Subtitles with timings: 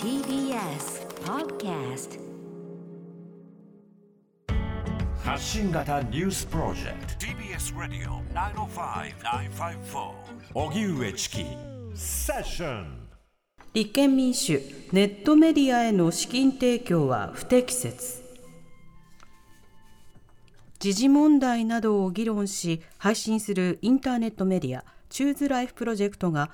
[0.00, 2.20] TBS Podcast
[5.24, 7.26] 発信型ニュースプロジェクト。
[7.26, 10.12] TBS ラディオ905-954
[10.54, 11.44] おぎゅうえちき
[11.96, 13.08] セッション
[13.72, 14.60] 立憲民主
[14.92, 18.22] ネットメディアへの資金提供は不適切。
[20.78, 26.52] 時事問題などを議論し配信するインターネットメディア Choose Life Project が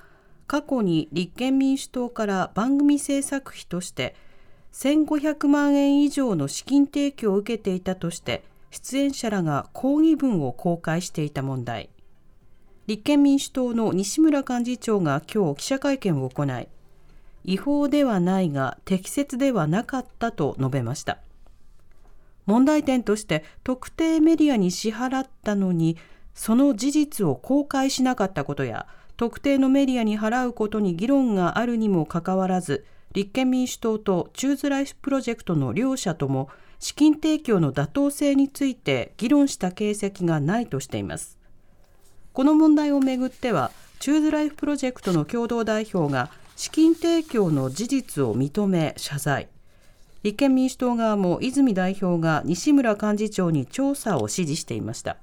[0.51, 4.17] 過去に立憲民主党から番組制作費として
[4.73, 8.43] 1500万円以上の資金提供を受けていたとして
[8.73, 11.89] 出演者らが抗議文を公開していた問題。
[12.89, 16.67] 立憲民主党の西村幹事長が今日記者会見を行い
[17.45, 21.19] 違法ではないが適切ではなかったと述べました。
[22.47, 25.97] 問題点として特定メディアに支払ったのに
[26.35, 41.39] その事実を公開しなかったことや特定のメディアに払うことに議論があるにもかかわらず立憲民主党と Choose Life Project の両者とも資金提供の妥当性について議論した形跡がないとしています。
[42.33, 49.49] この問題をめぐっては Choose Life Project の共同代表が資金提供の事実を認め謝罪。
[50.23, 55.17] 立憲民主党側も泉代表が西村幹事長に調査を指示していました。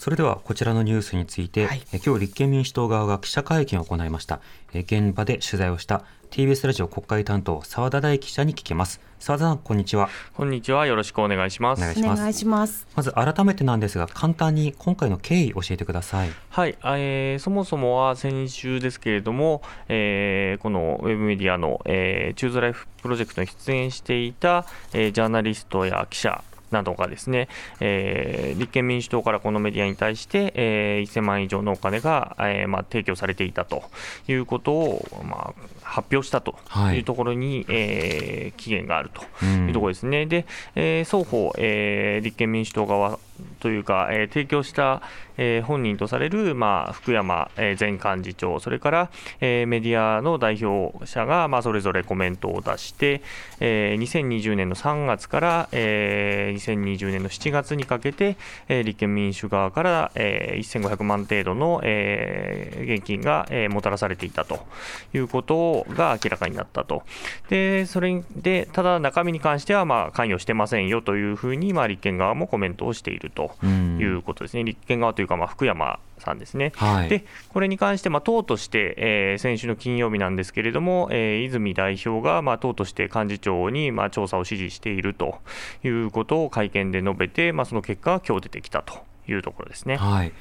[0.00, 4.40] それではこちらのニュースについて、はい、今日立憲民主党側が記者会見を行いました。
[4.72, 9.02] 現場で取材をした TBS ラジオ国会担当澤田大記者に聞きます。
[9.18, 10.08] 澤田さんこんにちは。
[10.32, 10.86] こんにちは。
[10.86, 11.80] よろしくお願いします。
[11.80, 12.86] お願いします。
[12.96, 16.30] まず改めてなんですが簡単に今回の経緯教えてください。
[16.48, 24.64] はい、えー、そもそもは先週ですけれども、えー、このウェブメディアの、えー、チューズライフプロジェクトに出演していた、
[24.94, 27.48] えー、ジャーナリストや記者などがですね、
[27.80, 33.82] えー、立憲民主党からこのメディアに対して、えー、1000万円以上のお金が、えーまあ、提供されていたと
[34.28, 36.56] いうことを、まあ、発表したと
[36.94, 40.22] いうところに、はい、えー、期限があるというところですね。
[40.22, 43.18] うん、で、えー、双方、えー、立憲民主党側
[43.60, 45.02] というか、え、提供した、
[45.36, 49.10] え、本人とされる、まあ、福山、え、前幹事長、それから、
[49.40, 53.22] え、メディアの代表者が、まあ、それぞれコメントを出して、
[53.60, 58.36] えー、2020年の3月から、えー、2020年の7月にかけて、
[58.68, 64.66] え、立憲民主側から、えー、1500万程度の、え、現金が、え、もたらされていたと
[65.14, 67.02] いうことが明らかになったと。
[67.48, 74.64] で、それで、ただ中身に関しては、まあ、関与してませんよというふうに、まあ、立憲側もコメントをしているということですね。
[74.64, 85.38] 立憲側というか、まあ、福山さんですね、はい、でこれに関して、まあ、党として、えー、先週の金曜日なんですけれども、えー、泉代表が、まあ、党として幹事長に、まあ、調査を指示していると
[85.82, 88.98] いうことを会見で述べて、まあ、その結果が今日出てきたと
[89.28, 89.96] いうところですね。
[89.96, 90.32] はい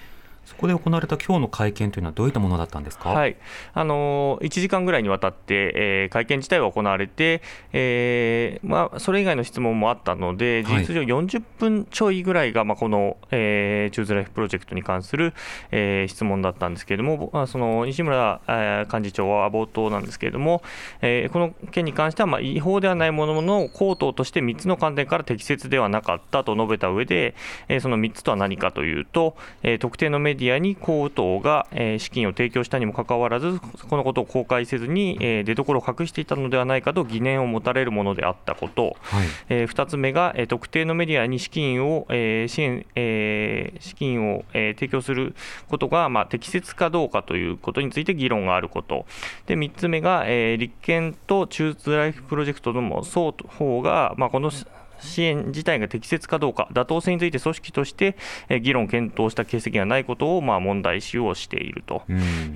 [0.50, 3.38] そこで行われた今日の会見というのはどういったものだったんですか、はい、
[3.76, 15.36] あの1時間ぐらいにわたって、えー、会見自体は行われて、えーまあ、それ以外の質問もあったので、事実上40分ちょいぐらいが、まあ、この、えー、チューズライフプロジェクトに関する、
[15.70, 20.64] えー、質問だったんですけれども、まあ、その西村、えー、幹事長は冒頭なんですけれども、
[21.02, 27.36] えー、この件に関しては、まあ、違法ではないものの、口頭として3つの観点から適切ではなかったと述べた上で、
[27.68, 39.28] えー、その3つとは何かというと、えー、特定のメディアディアに公党が、えー、資金を提供したにもかかわらず、このことを公開せずに、えー、出所を隠していたのではないかと疑念を持たれるものであったこと、はい。
[39.50, 45.36] えー、2つ目が、えー、特定のメディアに資金を、えー支援えー、資金を、えー、提供する
[45.68, 49.06] ことが、まあ、適切かどうかということについて議論があること、
[49.46, 54.52] で3つ目が、えー、立憲と中通ライフプロジェクトのも双方が、まあ、この
[55.00, 58.16] 支援自体が適切かどうか、妥当性について組織として
[58.62, 62.04] 議論、検討した形跡がないことをまあ問題視をしていると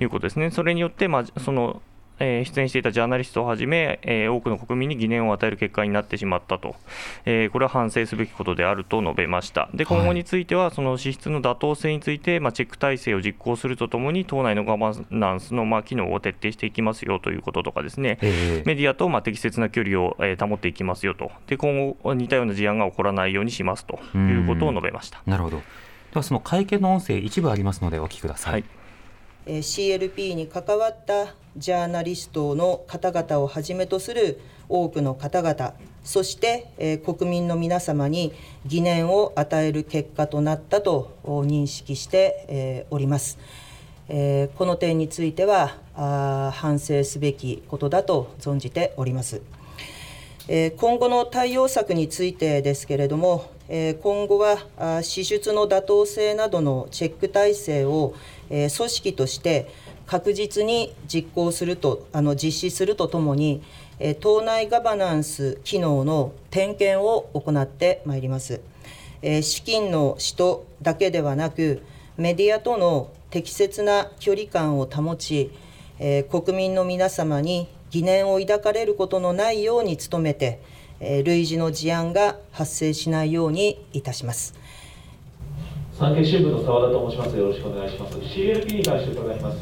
[0.00, 0.50] いうことですね。
[0.50, 1.82] それによって、まあ、その
[2.18, 6.76] えー、出演していたジャーナリストをはじめ、えー、多くの国民に疑念を与える結果になってしまったと、
[7.24, 9.68] えー、これは反省すべきことであると述べました。
[9.74, 21.30] で今後については、その支出の妥当性について、まあ、チェック体制を実行するとともに、党内のガバナンスの、まあ、機能を徹底していきますよということとかですね、えー、メディアと、まあ、適切な距離を、えー、保っていきますよと。
[21.46, 25.22] で、今後、似たような事案が起こらないようにしますということを述べました。
[25.26, 25.58] なるほど。
[25.58, 25.62] で
[26.14, 28.52] はその会見の音声、一部ありますので、お聞きください。
[28.52, 28.64] はい
[29.46, 35.74] CLP に関わったジャーナリストの方々をはじめとする多くの方々
[36.04, 38.32] そして、国民の皆様に
[38.66, 43.38] 疑念を与える結果となったと認識して、おります。
[44.08, 45.78] この点については
[46.52, 49.40] 反省すべきことだと存じております。
[50.76, 54.58] 今後の対応策についてですけれども、今後は
[55.02, 58.12] 支出の妥当性などのチェック体制を、
[58.50, 59.68] え組織として
[60.06, 63.62] 確実に実行するとあの実施するとともに、
[63.98, 68.60] え党内ガバナンス機能の点検を行ってまいります。
[69.22, 71.82] え資金の使途だけではなく
[72.16, 75.50] メディアとの適切な距離感を保ち、
[75.98, 80.60] え国民の皆様に疑念を抱かれることのないように努めて、
[81.00, 84.54] え類似の事案が発生しないようにいたします。
[85.96, 87.36] 産経新聞の澤田と申します。
[87.36, 88.18] よろしくお願いします。
[88.18, 89.58] CLP に関して伺います。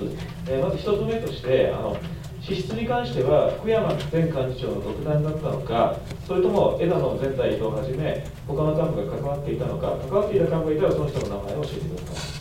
[0.49, 1.95] えー、まず一つ目として、あの
[2.41, 12.39] 支出に関しては福山前幹事長の独断だったのか、それとも枝野前代表をはじめ、他の幹部が関わっていたのか、関わっていた幹部がいたら、その人の名前を教えてくださ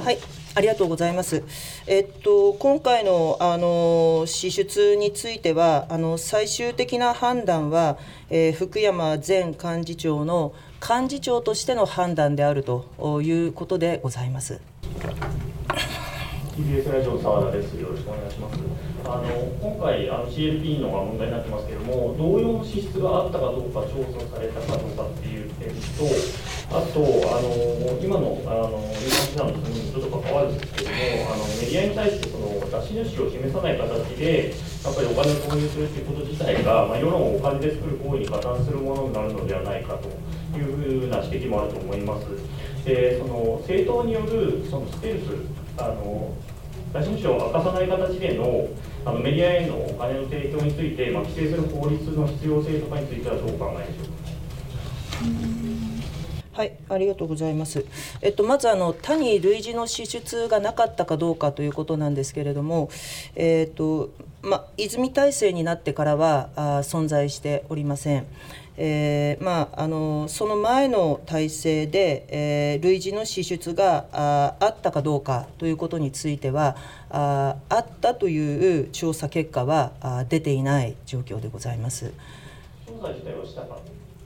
[0.00, 0.04] い。
[0.04, 0.18] はい
[0.54, 1.44] ありがとうございます。
[1.86, 7.96] えっと、今回のあの支出については、あの最終的な判断は、
[8.28, 14.60] えー、福山前幹事長の幹事長としての判断であるということでございます。
[16.56, 17.74] TBS ラジオ澤田です。
[17.74, 18.58] よろしくお願いします。
[19.04, 19.22] あの
[19.60, 25.74] 今回あの CLP のが問題になってますけれども、同様の支出があったかどうか調査されたかどうかっていう点と。
[26.70, 33.88] あと、あの今のあの日本避難の国にちょっと関わるんですけれども、あのメディアに対してその出し主を示さない形
[34.20, 34.52] で、
[34.84, 40.08] やっぱりお金を投入するということ自体が、まあ、世論をお金で作る行為に加担するものになるのではないかと
[40.58, 42.26] いうふうな指摘もあると思います。
[42.84, 45.24] でその政党によるそのステルス
[45.78, 46.34] あの
[46.92, 48.68] 出し主を明かさない形での
[49.04, 54.06] あのメディアへのお金の提供について、まあ、規制する法律の必要性とかについてはどうお考えでしょう
[55.42, 55.47] か？
[56.58, 57.84] はい、ありがとうございます。
[58.20, 62.90] えっとまずあの他に類似の支出がなかったかどうかということなんですけれども、
[63.36, 64.10] えっと
[64.42, 68.26] ま泉体制になってからはあ存在しておりません。
[68.76, 76.74] えー、まああのその前の体制で、えー、類似の支出がああったかどうかということについては
[77.08, 82.12] ああったという調査結果はあ出ていない状況でございます。
[82.84, 83.78] 調査自体はしたか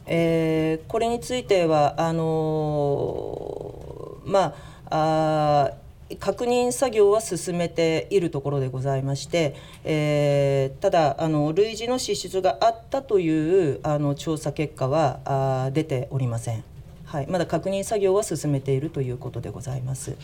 [0.07, 4.55] えー、これについてはあのー、ま
[4.91, 5.73] あ
[6.19, 9.55] 確認作業は進めているところでございまして、
[9.85, 16.65] えー、ただあの類似の支出があったというあの調査結果はあ出ておりません、
[17.07, 20.17] はい、まだ確認作業は進めているということでございます。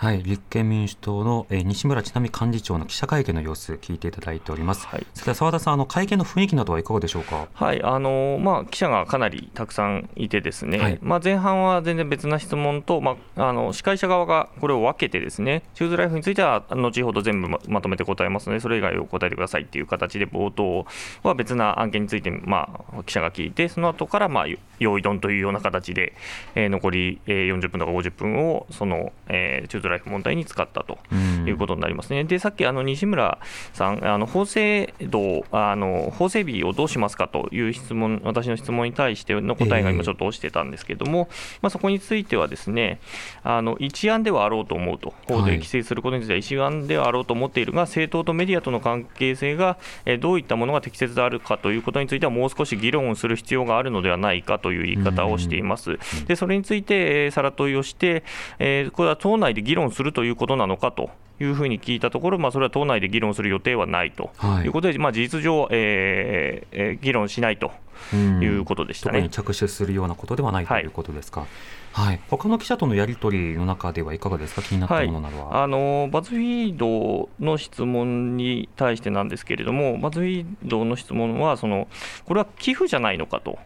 [0.00, 4.86] はい、立憲民主党の、えー、西村智奈美幹事長の記者会見の様子、聞いていただいております。
[4.86, 7.48] はい、澤田さん、あの会見の雰囲気などはいかがでしょうか？
[7.52, 20.86] はい、あのまあ記者がかなりたくさんいてですね、はい、まあ前半は全然別な質問と、まああの司会者側がこれを分けてですね、チューズライフについては後ほど全部ままとめて答えますので、それ以外を答えてくださいっていう形で冒頭
[21.22, 24.46] は別な案件についてまあ記者が聞いて、その後からまあ
[24.78, 26.14] 用意ドンというような形で、
[26.54, 30.98] えー、残り、えー、40分とか50分をその、えー、チューズライフ問題に使ったと
[31.46, 32.24] いうことになりますね。
[32.24, 33.38] で、さっきあの西村
[33.72, 43.00] さん、あの法制度あの、法整備をどうしますかという質問、私の質問に対しての答えが今、ちょっと落ちてたんですけれども、えー、まあ、そこについてはですね
[43.42, 55.98] あの一案ではあろうと思うと、法で規制することについては一案ではあろうと思っているが、政党とメディアとの関係性が、えどういったものが適切であるかということについては、もう少し議論をする必要があるのではないかという言い方をしています。
[56.26, 58.22] でそれについて、えさら問いをして、
[58.58, 61.10] えー、これは党内で議論するということなのかと
[61.40, 64.30] いうふうに聞いたところ、まあ、それは党内で議論する予定はないと。
[64.64, 64.68] い。
[64.68, 67.72] うことで、はい、まあ、事実上、えーえー、議論しないと
[68.16, 69.28] いうことでしたね。
[69.28, 71.40] 特に着手するようなことではないということですか？
[71.40, 71.48] はい。
[71.92, 81.88] はい、他の記者とのやり取りの中ではいかがですか、気になったものなどは、はい、あのバズフィードの質問に対してなんですけれども、バズフィードの質問はその、
[82.26, 83.58] これは寄付じゃないのかと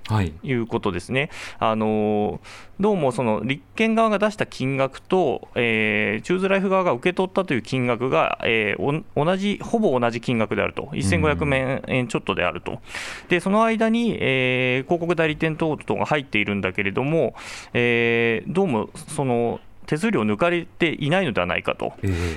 [0.43, 0.53] い。
[0.55, 1.29] うことですね。
[1.59, 2.41] はい、あの
[2.81, 12.81] どうもその立憲側が出した金額と、えー、チューズライフ側が受け取ったという金額が、えー、同じ、ほぼ同じ金額であると、1500万円ちょっとであると、
[13.29, 17.35] でその間に、えー、広告代理店等々が入っているんだけれども、
[17.73, 21.93] えーえー、どうもその手数料抜かれていないのではないかと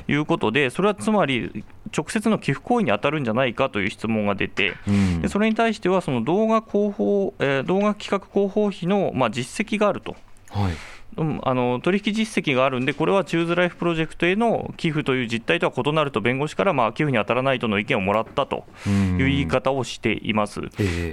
[0.10, 1.63] いうことで、それはつまり
[1.96, 4.74] 直接の寄付行為に当たるんじゃないかという質問が出て、
[5.22, 10.17] でそれに対しては、その動画広報、えー、動画企画広報費の、まあ、実績があると。
[10.50, 10.74] はい
[11.17, 20.62] うん、あの取引実績があるんで、これはチューズライフプロジェクトへの寄付という実態とは異なると、弁護士からまあ寄付に当たらないとの意見をもらったという言い方をしています。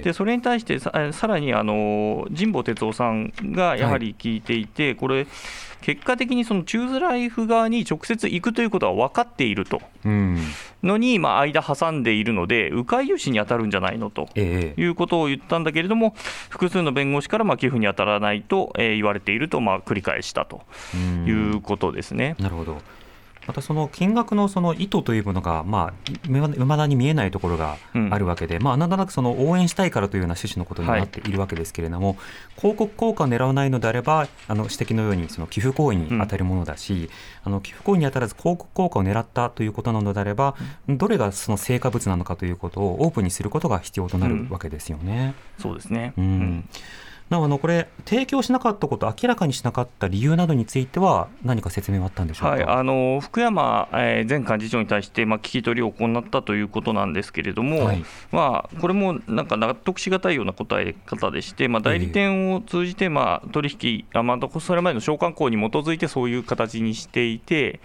[0.03, 5.27] でそれに対してささらにあの神保哲夫さんがやはり聞いていて、これ、
[5.85, 9.83] 結果的にそのチューズライフ側に直接行くということは分かっていると。
[10.81, 16.15] のに、まあ、間挟んでいるので、迂回融資に当たるんじゃないのということを言ったんだけれども、
[16.49, 20.63] 複数の弁護士からまあ寄付に当たらないと言われているとまあ繰り返したと
[21.27, 22.35] いうことですね。
[22.39, 22.81] なるほど
[23.47, 27.77] またその金額のその意図というものが、まあ、いまだに見えないところが
[28.11, 32.17] あるわけで、うん、まあ、なんとなくその応援したいからというような趣旨のことになっているわけですけれども、はい、
[32.57, 37.09] 広告効果を狙わないのであれば、あの指摘のようにその寄付行為に当たるものだし、うん、
[37.43, 40.55] あの寄付行為に当たらず広告効果を狙ったということなのであれば、
[40.87, 45.35] どれがその成果物なのかということをオープンにすることが必要となるわけですよね。
[45.57, 46.69] うん、そうですね、うん
[47.29, 67.79] なおあのこれ、提供しなかったこと、明らかにしなかった理由などについては、何か説明はあったんでしょうか、はい、あの福山、えー、前幹事長に対して、まあ、聞き取りを行ったということなんですけれども、はい、まあ、これもなんか納得しがたいような答え方でして、まあ、代理店を通じて、まあ、取引、あまあ、それまでの商慣行に基づいてそういう形にしていて、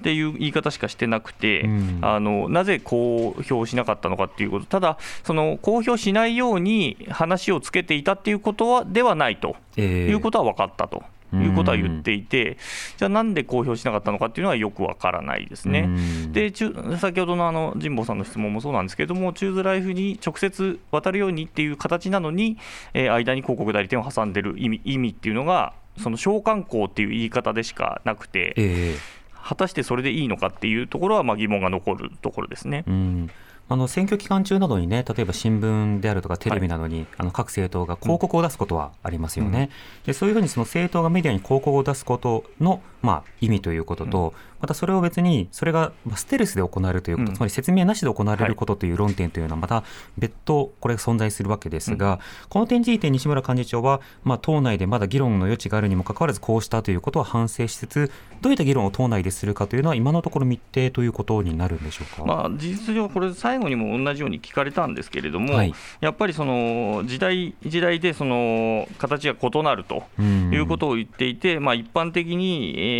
[0.00, 11.02] っていう言い方しかしてなくて、うん、あのなぜ公表しなかったのかっていうこと、ただ、その公表しないように話をつけていたっていうことはではないということは分かったと。
[11.34, 12.56] いうことは言っていて、
[12.96, 15.88] じゃあなんで公表しなかったのかっていうのはよくわからないですね。
[16.32, 22.58] で先ほどのあの神保さんの質問もそうなんですけれども、チューズライフに直接渡るようにっていう形なのに、
[22.94, 32.84] えー、間に広告代理店を挟んでる意味意味っていうのが、その商慣行っていう言い方でしかなくて、えー、果たしてそれでいいのかっていうところはまあ疑問が残るところですね。
[32.86, 33.30] うん
[33.68, 39.70] あの選挙期間中などにね、例えば新聞であるとかテレビなどに、はい、あの各政党が広告を出すことはありますよね。
[40.02, 49.84] うん、でそういうふうにその政党がメディアに広告を出すことの、まあ、意味ということと、またそれを別に、それがステルスで行われるということ、うん、つまり説明なしで行われることという論点というのは、また
[50.18, 58.10] 別途、これが存在するわけですが、この点について西村幹事長は、まあ、党内でまだ議論の余地があるにもかかわらず、こうしたということを反省しつつ、
[58.40, 72.95] どういった議論を党内でするかというのは、今のところ未定ということになるんでしょうか、まあ、事実上、これ、最後にも同じように聞かれたんですけれども、はい、やっぱりその時代時代でその形が異なるということを言っていて、まあ、一般的に、えー、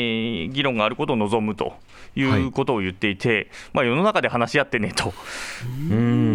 [0.53, 1.75] 議論があることを望むと
[2.15, 5.13] いうことを言っていて、はい、まあ、世の中で話し合ってねと。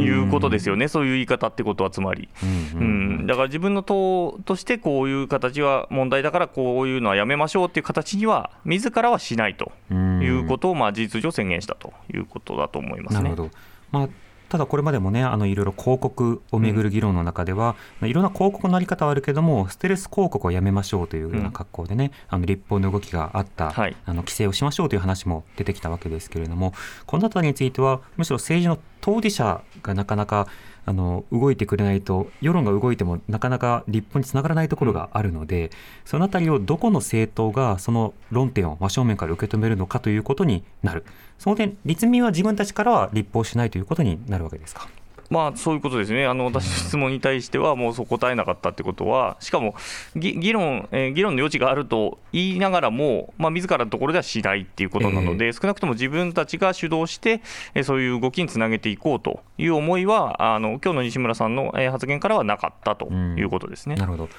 [0.01, 2.29] いうことですよね、そういう言い方ってことは、つまり、
[2.75, 13.23] うん、だから自分の党としてこういう形は問題だから、こういうのはやめましょうっていう形には、自らはしないということを、まあ、事実上宣言したということだと思いますね。
[13.23, 13.51] なるほど。
[13.91, 14.09] まあ
[14.51, 26.73] ただこれまでもね、あのいろいろ広告をめぐる議論の中では、うん、いろんな広告のあり方はあるけども、ステルス広告をやめましょうというような格好でね、うん、あの立法の動きがあった、はい、あの規制をしましょうという話も出てきたわけですけれども、
[27.05, 30.47] このあたりについては、むしろ政治の当事者がなかなか
[30.85, 35.69] あの動いてくれないと世論が動いてもなかなか立法につながらないところがあるので、
[36.05, 41.05] そのあたりをどこの政党がその論点を真正面から受け止めるのかということになる
[41.37, 44.87] その点立民は自分たちからは立法しないということになるわけですか？
[45.31, 49.75] まあ、そういうことですね、あの私の質問に対しては、もうそう答えなかったってことは、しかも
[50.13, 57.41] 議論、えー、議論の余地があると言いながらも、まあ自らのところではしないっていうことなので、えー、少なくとも自分たちが主導して、
[57.73, 63.95] えー、そういう動きにつなげていこうという思いは、あの今日の西村さんの発言からはなかったということですね。
[63.95, 64.29] なるほど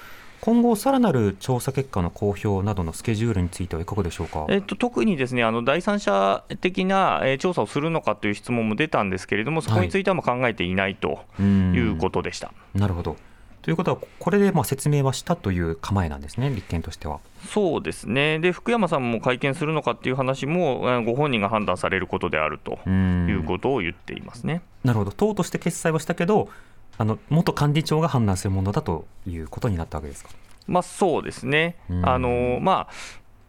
[0.43, 12.47] 今後、さらなる調査結果の公表などのスケジュールについてはいかがでしょうか、えっと、特にですねあの第三者的な、え調査をするのかという質問も出たんですけれども、そこについては考えていないということでした。
[12.47, 13.15] はい、なるほど。
[13.61, 17.21] ということは、これでまあ説明はしたという構えなんですね、立憲としては。
[17.47, 24.61] そうですね、で福山さんも会見するのかっていう話も、ご本人が判断されることであるということを言っていますね。
[24.83, 26.49] なるほど、党として決裁をしたけど、
[26.97, 30.29] あの元幹事長が判断するものだということになったわけですか？
[30.67, 31.75] まあ、そうですね。
[32.03, 32.93] あのまあ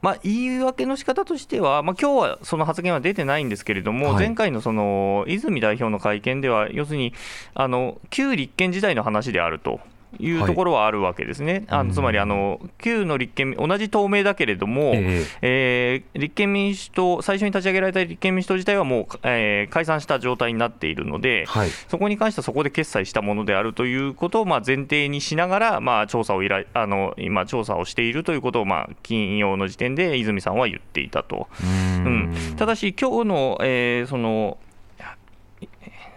[0.02, 7.14] まあ、言い訳の仕方としては、まあ今日はその発言は出てないんですけれども、はい、前回のその泉代表の会見では、要するに
[7.54, 9.80] あの旧立憲時代の話であると。
[10.18, 31.48] いうところはあるわけですね、はい、あのつまりあの、旧の立憲、同じ党名だけれども、えー、えー、立憲民主党、最初に立ち上げられた立憲民主党自体はもう、えー、解散した状態になっているので、はい、そこに関してはそこで決裁したものであるということをまあ前提にしながら、まあ、調査を依頼あの今、調査をしているということを、まあ、金曜の時点で泉さんは言っていたと。
[31.62, 34.58] うん、ただし、今日の、えー、その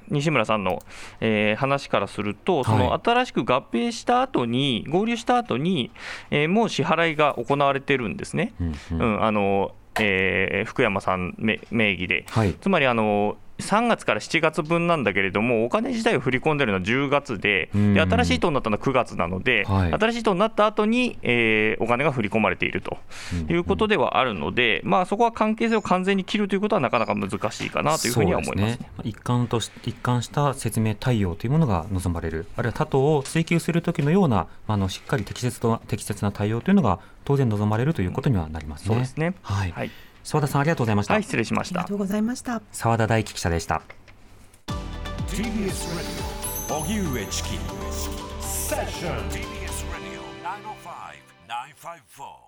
[0.10, 0.82] 西村さんの、
[1.20, 5.92] えー、話からすると、その新しく合併した後に、合流した後に、
[6.32, 8.54] えー、もう支払いが行われてるんですね。
[8.92, 22.98] うん、あのえー、福山さん名義で、はい、つまりあの3月から7月分なんだけれども、お金自体を振り込んでるのは10月で、で新しい党になったのは9月なので、はい、新しい党になった後に、えー、お金が振り込まれていると
[23.50, 38.88] いうことではあるので、まあ、そこは関係性を完全に切るということはなかなか難しいかなというふうには思います、ね,、一貫とし一貫した説明対応というものが望まれる、あるいは他党を追及するときのような、あのしっかり適切と適切な対応というのが当然望まれるということにはなりますね。
[38.88, 39.34] そうですね。
[39.42, 39.92] はい、はい
[40.27, 41.13] 澤田さんありがとうございました。
[41.13, 41.79] はい、失礼しました。
[41.79, 42.62] ありがとうございました。
[42.74, 43.81] 澤田大樹記者でした。
[45.29, 47.50] TBS ラディオ荻上チキ
[48.41, 50.24] セッション TBS ラディオ
[52.12, 52.47] 905-954